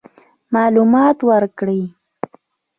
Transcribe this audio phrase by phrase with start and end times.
[0.53, 1.81] معلومات ورکړي.